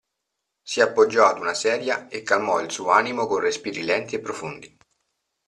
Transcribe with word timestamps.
Si 0.63 0.81
appoggiò 0.81 1.27
ad 1.27 1.37
una 1.37 1.53
sedia 1.53 2.07
e 2.07 2.23
calmò 2.23 2.59
il 2.59 2.71
suo 2.71 2.89
animo 2.89 3.27
con 3.27 3.37
respiri 3.37 3.83
lenti 3.83 4.15
e 4.15 4.19
profondi. 4.19 4.75